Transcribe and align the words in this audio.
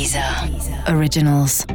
Deezer 0.00 0.24
Originals. 0.96 1.66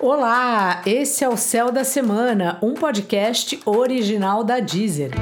Olá, 0.00 0.82
esse 0.84 1.22
é 1.22 1.28
o 1.28 1.36
Céu 1.36 1.70
da 1.70 1.84
Semana, 1.84 2.58
um 2.60 2.74
podcast 2.74 3.60
original 3.64 4.42
da 4.42 4.58
Deezer. 4.58 5.12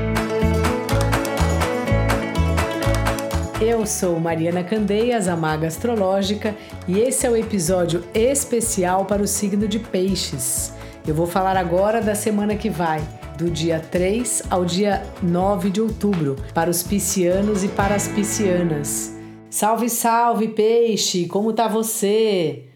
Eu 3.60 3.84
sou 3.84 4.18
Mariana 4.18 4.64
Candeias, 4.64 5.29
a 5.29 5.36
Maga 5.36 5.66
Astrológica, 5.66 6.57
e 6.89 6.98
esse 6.98 7.27
é 7.27 7.30
o 7.30 7.37
episódio 7.37 8.03
especial 8.14 9.05
para 9.05 9.21
o 9.21 9.29
signo 9.29 9.69
de 9.69 9.79
Peixes. 9.79 10.73
Eu 11.07 11.14
vou 11.14 11.27
falar 11.27 11.59
agora 11.59 12.01
da 12.01 12.14
semana 12.14 12.57
que 12.57 12.71
vai, 12.71 13.07
do 13.37 13.51
dia 13.51 13.79
3 13.79 14.45
ao 14.48 14.64
dia 14.64 15.03
9 15.23 15.69
de 15.69 15.82
outubro, 15.82 16.37
para 16.55 16.71
os 16.71 16.82
piscianos 16.82 17.62
e 17.62 17.69
para 17.69 17.95
as 17.95 18.09
piscianas. 18.09 19.20
Salve, 19.51 19.91
salve, 19.91 20.46
peixe! 20.46 21.27
Como 21.27 21.53
tá 21.53 21.67
você? 21.67 22.67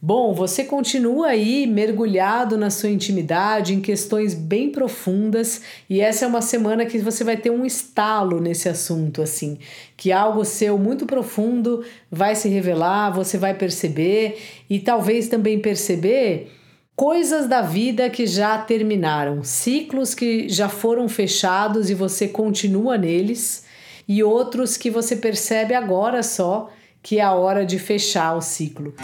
Bom, 0.00 0.34
você 0.34 0.62
continua 0.62 1.28
aí 1.28 1.66
mergulhado 1.66 2.58
na 2.58 2.68
sua 2.68 2.90
intimidade, 2.90 3.72
em 3.72 3.80
questões 3.80 4.34
bem 4.34 4.70
profundas, 4.70 5.62
e 5.88 6.02
essa 6.02 6.26
é 6.26 6.28
uma 6.28 6.42
semana 6.42 6.84
que 6.84 6.98
você 6.98 7.24
vai 7.24 7.38
ter 7.38 7.48
um 7.48 7.64
estalo 7.64 8.42
nesse 8.42 8.68
assunto, 8.68 9.22
assim, 9.22 9.56
que 9.96 10.12
algo 10.12 10.44
seu 10.44 10.76
muito 10.76 11.06
profundo 11.06 11.82
vai 12.10 12.36
se 12.36 12.46
revelar, 12.50 13.10
você 13.10 13.38
vai 13.38 13.54
perceber, 13.54 14.38
e 14.68 14.78
talvez 14.78 15.28
também 15.28 15.58
perceber 15.58 16.52
coisas 16.94 17.48
da 17.48 17.62
vida 17.62 18.10
que 18.10 18.26
já 18.26 18.58
terminaram, 18.58 19.42
ciclos 19.42 20.14
que 20.14 20.46
já 20.46 20.68
foram 20.68 21.08
fechados 21.08 21.88
e 21.88 21.94
você 21.94 22.28
continua 22.28 22.98
neles, 22.98 23.66
e 24.08 24.22
outros 24.22 24.76
que 24.78 24.90
você 24.90 25.14
percebe 25.14 25.74
agora 25.74 26.22
só 26.22 26.70
que 27.02 27.18
é 27.18 27.22
a 27.22 27.32
hora 27.32 27.64
de 27.64 27.78
fechar 27.78 28.34
o 28.34 28.40
ciclo. 28.40 28.94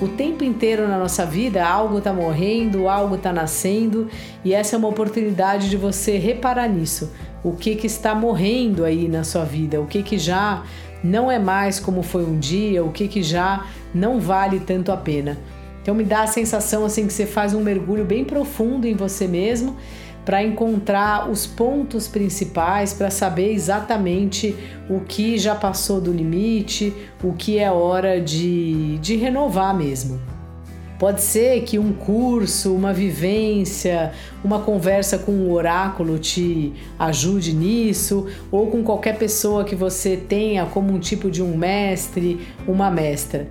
O 0.00 0.08
tempo 0.08 0.44
inteiro 0.44 0.86
na 0.88 0.96
nossa 0.96 1.26
vida, 1.26 1.66
algo 1.66 1.98
está 1.98 2.12
morrendo, 2.12 2.88
algo 2.88 3.16
está 3.16 3.32
nascendo, 3.32 4.08
e 4.44 4.54
essa 4.54 4.76
é 4.76 4.78
uma 4.78 4.88
oportunidade 4.88 5.68
de 5.68 5.76
você 5.76 6.18
reparar 6.18 6.68
nisso. 6.68 7.12
O 7.42 7.52
que, 7.52 7.74
que 7.74 7.86
está 7.86 8.14
morrendo 8.14 8.84
aí 8.84 9.08
na 9.08 9.24
sua 9.24 9.44
vida, 9.44 9.80
o 9.80 9.86
que, 9.86 10.02
que 10.02 10.18
já 10.18 10.62
não 11.02 11.30
é 11.30 11.38
mais 11.38 11.78
como 11.78 12.02
foi 12.02 12.24
um 12.24 12.38
dia, 12.38 12.84
o 12.84 12.90
que, 12.90 13.06
que 13.06 13.22
já 13.22 13.64
não 13.94 14.18
vale 14.18 14.60
tanto 14.60 14.90
a 14.90 14.96
pena. 14.96 15.38
Então 15.88 15.96
me 15.96 16.04
dá 16.04 16.24
a 16.24 16.26
sensação 16.26 16.84
assim 16.84 17.06
que 17.06 17.12
você 17.14 17.24
faz 17.24 17.54
um 17.54 17.62
mergulho 17.62 18.04
bem 18.04 18.22
profundo 18.22 18.86
em 18.86 18.94
você 18.94 19.26
mesmo 19.26 19.74
para 20.22 20.44
encontrar 20.44 21.30
os 21.30 21.46
pontos 21.46 22.06
principais, 22.06 22.92
para 22.92 23.08
saber 23.08 23.54
exatamente 23.54 24.54
o 24.90 25.00
que 25.00 25.38
já 25.38 25.54
passou 25.54 25.98
do 25.98 26.12
limite, 26.12 26.92
o 27.24 27.32
que 27.32 27.58
é 27.58 27.72
hora 27.72 28.20
de, 28.20 28.98
de 28.98 29.16
renovar 29.16 29.74
mesmo. 29.74 30.20
Pode 30.98 31.22
ser 31.22 31.62
que 31.62 31.78
um 31.78 31.94
curso, 31.94 32.74
uma 32.74 32.92
vivência, 32.92 34.12
uma 34.44 34.58
conversa 34.58 35.16
com 35.16 35.32
um 35.32 35.50
oráculo 35.50 36.18
te 36.18 36.74
ajude 36.98 37.54
nisso, 37.54 38.26
ou 38.52 38.66
com 38.66 38.82
qualquer 38.82 39.16
pessoa 39.16 39.64
que 39.64 39.74
você 39.74 40.18
tenha 40.18 40.66
como 40.66 40.92
um 40.92 40.98
tipo 40.98 41.30
de 41.30 41.42
um 41.42 41.56
mestre, 41.56 42.46
uma 42.66 42.90
mestra. 42.90 43.48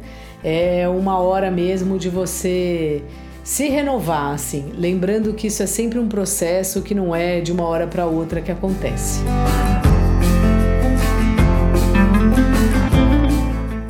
É 0.50 0.88
uma 0.88 1.20
hora 1.20 1.52
mesmo 1.52 2.00
de 2.00 2.08
você 2.08 3.04
se 3.44 3.68
renovar, 3.68 4.34
assim, 4.34 4.72
lembrando 4.78 5.34
que 5.34 5.48
isso 5.48 5.62
é 5.62 5.66
sempre 5.66 6.00
um 6.00 6.08
processo 6.08 6.82
que 6.82 6.96
não 6.96 7.14
é 7.14 7.42
de 7.42 7.52
uma 7.52 7.66
hora 7.66 7.86
para 7.86 8.06
outra 8.06 8.40
que 8.40 8.50
acontece. 8.50 9.20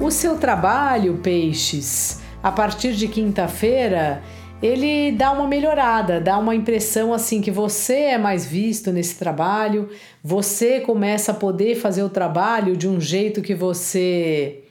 O 0.02 0.10
seu 0.10 0.40
trabalho, 0.40 1.20
peixes, 1.22 2.22
a 2.42 2.52
partir 2.52 2.94
de 2.94 3.08
quinta-feira, 3.08 4.24
ele 4.60 5.12
dá 5.12 5.34
uma 5.34 5.48
melhorada, 5.48 6.20
dá 6.20 6.40
uma 6.40 6.56
impressão 6.56 7.14
assim 7.14 7.40
que 7.40 7.52
você 7.52 7.98
é 7.98 8.18
mais 8.18 8.48
visto 8.48 8.92
nesse 8.92 9.14
trabalho, 9.20 9.90
você 10.24 10.80
começa 10.80 11.34
a 11.34 11.36
poder 11.36 11.76
fazer 11.76 12.02
o 12.02 12.10
trabalho 12.10 12.76
de 12.76 12.88
um 12.88 13.00
jeito 13.00 13.44
que 13.44 13.54
você 13.54 14.64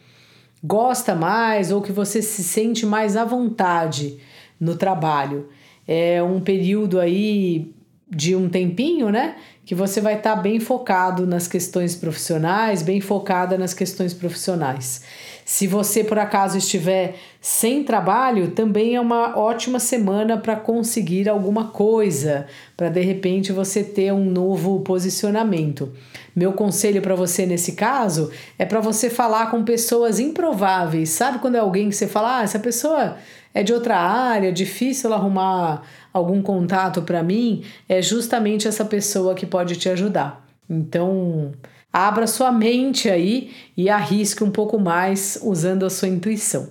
gosta 0.67 1.15
mais 1.15 1.71
ou 1.71 1.81
que 1.81 1.93
você 1.93 2.21
se 2.21 2.43
sente 2.43 2.85
mais 2.85 3.17
à 3.17 3.25
vontade 3.25 4.19
no 4.59 4.77
trabalho. 4.77 5.49
É 5.87 6.21
um 6.23 6.41
período 6.41 6.99
aí 6.99 7.73
de 8.09 8.35
um 8.35 8.49
tempinho, 8.49 9.11
né? 9.11 9.37
Que 9.67 9.75
você 9.75 10.01
vai 10.01 10.17
estar 10.17 10.37
tá 10.37 10.41
bem 10.41 10.59
focado 10.59 11.27
nas 11.27 11.47
questões 11.47 11.95
profissionais, 11.95 12.83
bem 12.83 13.03
focada 13.03 13.59
nas 13.59 13.75
questões 13.75 14.15
profissionais. 14.15 15.03
Se 15.45 15.67
você 15.67 16.03
por 16.03 16.19
acaso 16.19 16.59
estiver 16.59 17.15
sem 17.41 17.85
trabalho, 17.85 18.51
também 18.51 18.97
é 18.97 19.01
uma 19.01 19.39
ótima 19.39 19.79
semana 19.79 20.37
para 20.37 20.57
conseguir 20.57 21.29
alguma 21.29 21.67
coisa, 21.67 22.47
para 22.77 22.89
de 22.89 23.01
repente 23.01 23.53
você 23.53 23.85
ter 23.85 24.13
um 24.13 24.25
novo 24.25 24.81
posicionamento. 24.81 25.93
Meu 26.35 26.53
conselho 26.53 27.01
para 27.01 27.15
você 27.15 27.47
nesse 27.47 27.73
caso 27.73 28.31
é 28.59 28.65
para 28.65 28.81
você 28.81 29.09
falar 29.09 29.51
com 29.51 29.63
pessoas 29.63 30.19
improváveis. 30.19 31.11
Sabe 31.11 31.39
quando 31.39 31.55
é 31.55 31.61
alguém 31.61 31.91
que 31.91 31.95
você 31.95 32.09
fala, 32.09 32.39
ah, 32.39 32.43
essa 32.43 32.59
pessoa 32.59 33.17
é 33.55 33.63
de 33.63 33.73
outra 33.73 33.97
área, 33.97 34.53
difícil 34.53 35.15
arrumar 35.15 35.83
algum 36.13 36.43
contato 36.43 37.03
para 37.03 37.23
mim, 37.23 37.63
é 37.89 38.03
justamente 38.03 38.67
essa 38.69 38.85
pessoa 38.85 39.35
que 39.35 39.47
pode 39.57 39.77
te 39.77 39.89
ajudar. 39.89 40.47
Então, 40.69 41.53
abra 41.91 42.27
sua 42.27 42.53
mente 42.53 43.09
aí 43.09 43.53
e 43.75 43.89
arrisque 43.89 44.45
um 44.45 44.51
pouco 44.51 44.79
mais 44.79 45.41
usando 45.43 45.87
a 45.87 45.89
sua 45.89 46.09
intuição. 46.09 46.69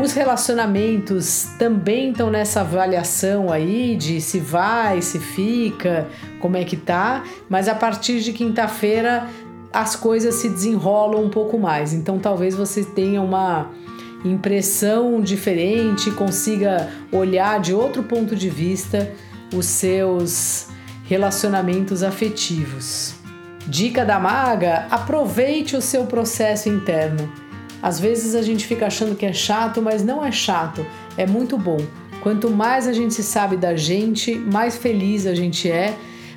Os 0.00 0.12
relacionamentos 0.12 1.48
também 1.58 2.12
estão 2.12 2.30
nessa 2.30 2.60
avaliação 2.60 3.50
aí 3.50 3.96
de 3.96 4.20
se 4.20 4.38
vai, 4.38 5.02
se 5.02 5.18
fica, 5.18 6.06
como 6.38 6.56
é 6.56 6.62
que 6.62 6.76
tá, 6.76 7.24
mas 7.48 7.66
a 7.66 7.74
partir 7.74 8.20
de 8.20 8.32
quinta-feira 8.32 9.28
as 9.72 9.96
coisas 9.96 10.36
se 10.36 10.48
desenrolam 10.48 11.24
um 11.24 11.30
pouco 11.30 11.58
mais. 11.58 11.92
Então 11.92 12.20
talvez 12.20 12.54
você 12.54 12.84
tenha 12.84 13.20
uma 13.20 13.72
impressão 14.24 15.20
diferente, 15.20 16.10
consiga 16.10 16.88
olhar 17.12 17.60
de 17.60 17.74
outro 17.74 18.02
ponto 18.02 18.34
de 18.34 18.48
vista 18.48 19.10
os 19.54 19.66
seus 19.66 20.68
relacionamentos 21.04 22.02
afetivos. 22.02 23.14
Dica 23.66 24.04
da 24.04 24.18
maga: 24.18 24.86
aproveite 24.90 25.76
o 25.76 25.82
seu 25.82 26.06
processo 26.06 26.68
interno. 26.68 27.30
Às 27.82 28.00
vezes 28.00 28.34
a 28.34 28.40
gente 28.40 28.66
fica 28.66 28.86
achando 28.86 29.14
que 29.14 29.26
é 29.26 29.32
chato, 29.32 29.82
mas 29.82 30.02
não 30.02 30.24
é 30.24 30.32
chato, 30.32 30.86
é 31.18 31.26
muito 31.26 31.58
bom. 31.58 31.78
Quanto 32.22 32.50
mais 32.50 32.88
a 32.88 32.92
gente 32.94 33.12
se 33.12 33.22
sabe 33.22 33.56
da 33.56 33.76
gente, 33.76 34.34
mais 34.34 34.78
feliz 34.78 35.26
a 35.26 35.34
gente 35.34 35.70
é, 35.70 35.94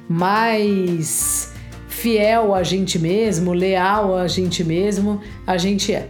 mais 0.10 1.54
fiel 1.88 2.54
a 2.54 2.64
gente 2.64 3.00
mesmo, 3.00 3.54
leal 3.54 4.18
a 4.18 4.28
gente 4.28 4.64
mesmo, 4.64 5.22
a 5.46 5.58
gente 5.58 5.94
é. 5.94 6.10